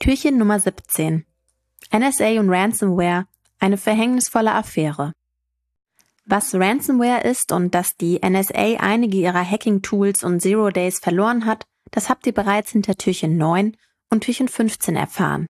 Türchen 0.00 0.36
Nummer 0.36 0.58
17. 0.58 1.24
NSA 1.92 2.40
und 2.40 2.50
Ransomware, 2.50 3.26
eine 3.60 3.76
verhängnisvolle 3.76 4.52
Affäre. 4.52 5.12
Was 6.24 6.54
Ransomware 6.54 7.22
ist 7.22 7.52
und 7.52 7.74
dass 7.74 7.96
die 7.96 8.20
NSA 8.22 8.78
einige 8.80 9.16
ihrer 9.18 9.48
Hacking-Tools 9.48 10.24
und 10.24 10.40
Zero 10.40 10.70
Days 10.70 10.98
verloren 10.98 11.46
hat, 11.46 11.64
das 11.92 12.08
habt 12.08 12.26
ihr 12.26 12.34
bereits 12.34 12.72
hinter 12.72 12.96
Türchen 12.96 13.36
9 13.36 13.76
und 14.10 14.24
Türchen 14.24 14.48
15 14.48 14.96
erfahren. 14.96 15.46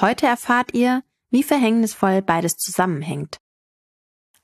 Heute 0.00 0.26
erfahrt 0.26 0.74
ihr, 0.74 1.02
wie 1.30 1.42
verhängnisvoll 1.42 2.22
beides 2.22 2.56
zusammenhängt. 2.56 3.38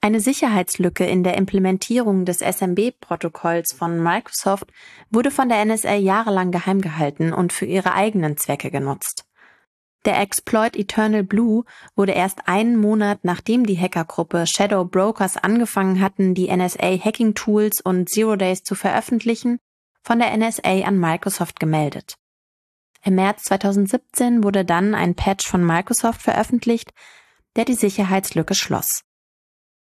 Eine 0.04 0.18
Sicherheitslücke 0.18 1.06
in 1.06 1.22
der 1.22 1.36
Implementierung 1.36 2.24
des 2.24 2.38
SMB-Protokolls 2.38 3.72
von 3.72 4.02
Microsoft 4.02 4.72
wurde 5.10 5.30
von 5.30 5.48
der 5.48 5.64
NSA 5.64 5.94
jahrelang 5.94 6.50
geheim 6.50 6.80
gehalten 6.80 7.32
und 7.32 7.52
für 7.52 7.66
ihre 7.66 7.94
eigenen 7.94 8.36
Zwecke 8.36 8.72
genutzt. 8.72 9.24
Der 10.04 10.18
Exploit 10.20 10.74
Eternal 10.74 11.22
Blue 11.22 11.62
wurde 11.94 12.10
erst 12.10 12.48
einen 12.48 12.80
Monat 12.80 13.20
nachdem 13.22 13.64
die 13.64 13.78
Hackergruppe 13.78 14.44
Shadow 14.48 14.84
Brokers 14.84 15.36
angefangen 15.36 16.00
hatten, 16.00 16.34
die 16.34 16.50
NSA 16.52 16.98
Hacking 16.98 17.34
Tools 17.34 17.80
und 17.80 18.08
Zero 18.08 18.34
Days 18.34 18.64
zu 18.64 18.74
veröffentlichen, 18.74 19.60
von 20.02 20.18
der 20.18 20.36
NSA 20.36 20.80
an 20.82 20.98
Microsoft 20.98 21.60
gemeldet. 21.60 22.16
Im 23.04 23.14
März 23.14 23.44
2017 23.44 24.42
wurde 24.42 24.64
dann 24.64 24.96
ein 24.96 25.14
Patch 25.14 25.46
von 25.46 25.64
Microsoft 25.64 26.22
veröffentlicht, 26.22 26.90
der 27.54 27.64
die 27.64 27.74
Sicherheitslücke 27.74 28.56
schloss. 28.56 29.04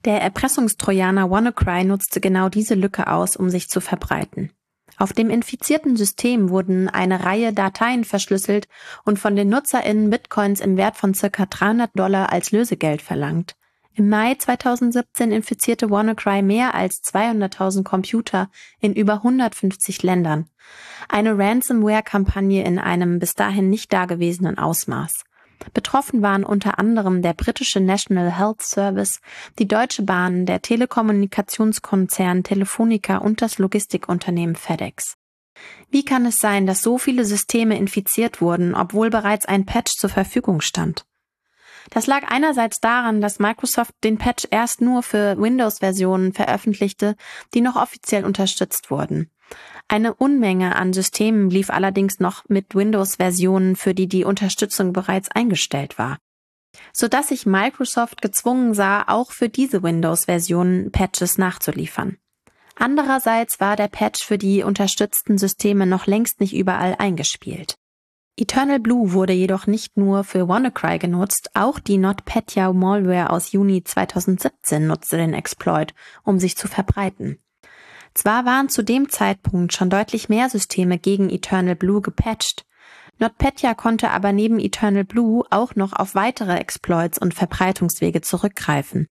Der 0.07 0.21
Erpressungstrojaner 0.21 1.29
WannaCry 1.29 1.83
nutzte 1.83 2.21
genau 2.21 2.47
diese 2.47 2.75
Lücke 2.75 3.07
aus, 3.07 3.35
um 3.35 3.49
sich 3.49 3.67
zu 3.67 3.81
verbreiten. 3.81 4.53
Auf 4.97 5.11
dem 5.11 5.29
infizierten 5.29 5.97
System 5.97 6.49
wurden 6.49 6.87
eine 6.87 7.25
Reihe 7.25 7.51
Dateien 7.51 8.05
verschlüsselt 8.05 8.69
und 9.03 9.19
von 9.19 9.35
den 9.35 9.49
NutzerInnen 9.49 10.09
Bitcoins 10.09 10.61
im 10.61 10.77
Wert 10.77 10.95
von 10.95 11.13
circa 11.13 11.45
300 11.45 11.91
Dollar 11.93 12.31
als 12.31 12.51
Lösegeld 12.51 13.01
verlangt. 13.01 13.57
Im 13.95 14.07
Mai 14.07 14.35
2017 14.35 15.33
infizierte 15.33 15.89
WannaCry 15.89 16.41
mehr 16.41 16.73
als 16.73 17.03
200.000 17.03 17.83
Computer 17.83 18.49
in 18.79 18.93
über 18.93 19.15
150 19.15 20.03
Ländern. 20.03 20.45
Eine 21.09 21.37
Ransomware-Kampagne 21.37 22.63
in 22.63 22.79
einem 22.79 23.19
bis 23.19 23.33
dahin 23.33 23.69
nicht 23.69 23.91
dagewesenen 23.91 24.57
Ausmaß. 24.57 25.25
Betroffen 25.73 26.21
waren 26.21 26.43
unter 26.43 26.79
anderem 26.79 27.21
der 27.21 27.33
britische 27.33 27.79
National 27.79 28.37
Health 28.37 28.61
Service, 28.61 29.19
die 29.59 29.67
Deutsche 29.67 30.03
Bahn, 30.03 30.45
der 30.45 30.61
Telekommunikationskonzern 30.61 32.43
Telefonica 32.43 33.17
und 33.17 33.41
das 33.41 33.57
Logistikunternehmen 33.57 34.55
FedEx. 34.55 35.15
Wie 35.89 36.05
kann 36.05 36.25
es 36.25 36.37
sein, 36.37 36.67
dass 36.67 36.81
so 36.81 36.97
viele 36.97 37.25
Systeme 37.25 37.77
infiziert 37.77 38.41
wurden, 38.41 38.75
obwohl 38.75 39.09
bereits 39.09 39.45
ein 39.45 39.65
Patch 39.65 39.93
zur 39.93 40.09
Verfügung 40.09 40.61
stand? 40.61 41.05
Das 41.89 42.05
lag 42.05 42.23
einerseits 42.29 42.79
daran, 42.79 43.21
dass 43.21 43.39
Microsoft 43.39 43.93
den 44.03 44.17
Patch 44.17 44.45
erst 44.51 44.81
nur 44.81 45.03
für 45.03 45.37
Windows-Versionen 45.39 46.33
veröffentlichte, 46.33 47.15
die 47.53 47.61
noch 47.61 47.75
offiziell 47.75 48.25
unterstützt 48.25 48.91
wurden. 48.91 49.31
Eine 49.89 50.13
Unmenge 50.13 50.75
an 50.75 50.91
Systemen 50.91 51.49
lief 51.49 51.69
allerdings 51.69 52.19
noch 52.19 52.43
mit 52.49 52.75
Windows-Versionen, 52.75 53.77
für 53.77 53.93
die 53.93 54.07
die 54.07 54.25
Unterstützung 54.25 54.91
bereits 54.91 55.31
eingestellt 55.31 55.97
war, 55.97 56.17
so 56.91 57.07
dass 57.07 57.29
sich 57.29 57.45
Microsoft 57.45 58.21
gezwungen 58.21 58.73
sah, 58.73 59.05
auch 59.07 59.31
für 59.31 59.47
diese 59.47 59.83
Windows-Versionen 59.83 60.91
Patches 60.91 61.37
nachzuliefern. 61.37 62.17
Andererseits 62.75 63.61
war 63.61 63.77
der 63.77 63.87
Patch 63.87 64.23
für 64.23 64.37
die 64.37 64.61
unterstützten 64.61 65.37
Systeme 65.37 65.87
noch 65.87 66.05
längst 66.05 66.41
nicht 66.41 66.53
überall 66.53 66.95
eingespielt. 66.99 67.75
Eternal 68.35 68.79
Blue 68.79 69.13
wurde 69.13 69.33
jedoch 69.33 69.65
nicht 69.65 69.97
nur 69.97 70.23
für 70.23 70.47
WannaCry 70.47 70.99
genutzt, 70.99 71.49
auch 71.55 71.79
die 71.79 71.97
NotPetya 71.97 72.71
Malware 72.71 73.31
aus 73.31 73.51
Juni 73.51 73.83
2017 73.83 74.85
nutzte 74.85 75.17
den 75.17 75.33
Exploit, 75.33 75.95
um 76.23 76.37
sich 76.37 76.55
zu 76.55 76.67
verbreiten. 76.67 77.39
Zwar 78.17 78.45
waren 78.45 78.67
zu 78.67 78.81
dem 78.81 79.09
Zeitpunkt 79.09 79.73
schon 79.73 79.91
deutlich 79.91 80.27
mehr 80.27 80.49
Systeme 80.49 80.97
gegen 80.97 81.29
Eternal 81.29 81.75
Blue 81.75 82.01
gepatcht, 82.01 82.65
NotPetya 83.19 83.75
konnte 83.75 84.09
aber 84.09 84.31
neben 84.31 84.59
Eternal 84.59 85.03
Blue 85.03 85.43
auch 85.51 85.75
noch 85.75 85.93
auf 85.93 86.15
weitere 86.15 86.57
Exploits 86.57 87.19
und 87.19 87.35
Verbreitungswege 87.35 88.21
zurückgreifen. 88.21 89.07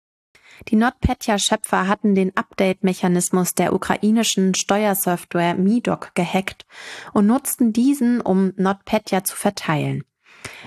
Die 0.68 0.76
NotPetya-Schöpfer 0.76 1.88
hatten 1.88 2.14
den 2.14 2.36
Update-Mechanismus 2.36 3.54
der 3.54 3.72
ukrainischen 3.72 4.54
Steuersoftware 4.54 5.56
Midoc 5.56 6.14
gehackt 6.14 6.64
und 7.12 7.26
nutzten 7.26 7.72
diesen, 7.72 8.20
um 8.20 8.52
NotPetya 8.56 9.24
zu 9.24 9.34
verteilen. 9.34 10.04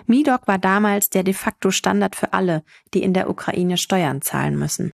Midoc 0.08 0.46
war 0.46 0.58
damals 0.58 1.10
der 1.10 1.24
de 1.24 1.34
facto 1.34 1.72
Standard 1.72 2.18
für 2.18 2.34
alle, 2.34 2.64
die 2.94 3.02
in 3.02 3.14
der 3.14 3.30
Ukraine 3.30 3.78
Steuern 3.78 4.22
zahlen 4.22 4.60
müssen. 4.60 4.92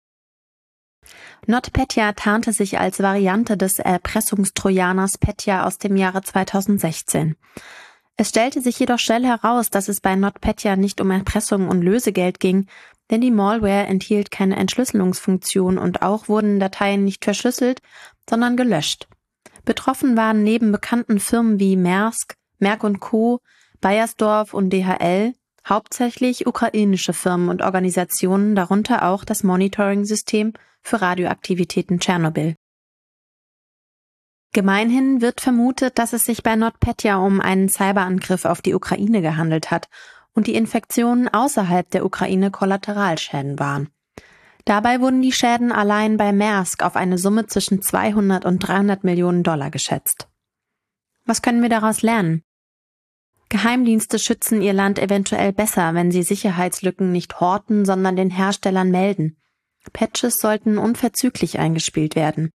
NotPetya 1.46 2.12
tarnte 2.12 2.52
sich 2.52 2.78
als 2.78 3.00
Variante 3.00 3.56
des 3.56 3.78
Erpressungstrojaners 3.78 5.18
Petya 5.18 5.66
aus 5.66 5.78
dem 5.78 5.96
Jahre 5.96 6.22
2016. 6.22 7.36
Es 8.16 8.28
stellte 8.28 8.60
sich 8.60 8.78
jedoch 8.78 8.98
schnell 8.98 9.24
heraus, 9.24 9.70
dass 9.70 9.88
es 9.88 10.00
bei 10.00 10.14
NotPetya 10.14 10.76
nicht 10.76 11.00
um 11.00 11.10
Erpressung 11.10 11.68
und 11.68 11.80
Lösegeld 11.80 12.38
ging, 12.38 12.66
denn 13.10 13.22
die 13.22 13.30
Malware 13.30 13.86
enthielt 13.86 14.30
keine 14.30 14.56
Entschlüsselungsfunktion 14.56 15.78
und 15.78 16.02
auch 16.02 16.28
wurden 16.28 16.60
Dateien 16.60 17.04
nicht 17.04 17.24
verschlüsselt, 17.24 17.80
sondern 18.28 18.56
gelöscht. 18.56 19.08
Betroffen 19.64 20.16
waren 20.16 20.42
neben 20.42 20.72
bekannten 20.72 21.18
Firmen 21.18 21.58
wie 21.58 21.76
Maersk, 21.76 22.34
Merck 22.58 22.82
Co., 23.00 23.40
Bayersdorf 23.80 24.52
und 24.52 24.70
DHL 24.70 25.32
hauptsächlich 25.70 26.46
ukrainische 26.46 27.12
Firmen 27.12 27.48
und 27.48 27.62
Organisationen, 27.62 28.54
darunter 28.54 29.08
auch 29.08 29.24
das 29.24 29.42
Monitoring-System 29.44 30.52
für 30.82 31.00
Radioaktivitäten 31.00 32.00
Tschernobyl. 32.00 32.56
Gemeinhin 34.52 35.20
wird 35.20 35.40
vermutet, 35.40 35.98
dass 35.98 36.12
es 36.12 36.24
sich 36.24 36.42
bei 36.42 36.56
NotPetya 36.56 37.16
um 37.16 37.40
einen 37.40 37.68
Cyberangriff 37.68 38.44
auf 38.44 38.60
die 38.62 38.74
Ukraine 38.74 39.22
gehandelt 39.22 39.70
hat 39.70 39.88
und 40.32 40.48
die 40.48 40.56
Infektionen 40.56 41.28
außerhalb 41.28 41.88
der 41.90 42.04
Ukraine 42.04 42.50
Kollateralschäden 42.50 43.60
waren. 43.60 43.90
Dabei 44.64 45.00
wurden 45.00 45.22
die 45.22 45.32
Schäden 45.32 45.72
allein 45.72 46.16
bei 46.16 46.32
Maersk 46.32 46.82
auf 46.82 46.96
eine 46.96 47.16
Summe 47.16 47.46
zwischen 47.46 47.80
200 47.80 48.44
und 48.44 48.58
300 48.58 49.04
Millionen 49.04 49.42
Dollar 49.42 49.70
geschätzt. 49.70 50.28
Was 51.24 51.42
können 51.42 51.62
wir 51.62 51.68
daraus 51.68 52.02
lernen? 52.02 52.42
Geheimdienste 53.50 54.20
schützen 54.20 54.62
ihr 54.62 54.72
Land 54.72 54.98
eventuell 55.00 55.52
besser, 55.52 55.92
wenn 55.94 56.12
sie 56.12 56.22
Sicherheitslücken 56.22 57.10
nicht 57.10 57.40
horten, 57.40 57.84
sondern 57.84 58.14
den 58.14 58.30
Herstellern 58.30 58.90
melden. 58.90 59.36
Patches 59.92 60.38
sollten 60.38 60.78
unverzüglich 60.78 61.58
eingespielt 61.58 62.14
werden. 62.14 62.50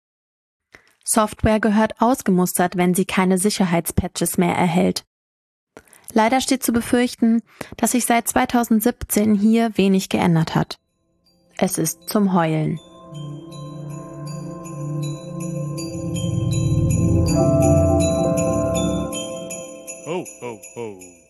Software 1.04 1.60
gehört 1.60 2.00
ausgemustert, 2.00 2.78
wenn 2.78 2.94
sie 2.94 3.06
keine 3.06 3.40
Sicherheitspatches 3.40 4.38
mehr 4.38 4.56
erhält. 4.56 5.04
Leider 6.14 6.40
steht 6.42 6.62
zu 6.62 6.72
befürchten, 6.72 7.42
dass 7.76 7.94
sich 7.94 8.06
seit 8.06 8.28
2017 8.28 9.34
hier 9.34 9.76
wenig 9.76 10.10
geändert 10.10 10.54
hat. 10.54 10.80
Es 11.58 11.80
ist 11.80 12.08
zum 12.08 12.34
Heulen. 12.34 12.80
Ho, 20.06 20.26
ho, 20.42 20.60
ho. 20.76 21.23